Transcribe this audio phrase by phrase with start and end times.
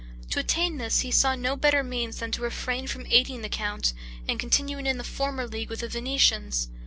[0.31, 3.93] To attain this he saw no better means than to refrain from aiding the count,
[4.27, 6.69] and continuing in the former league with the Venetians.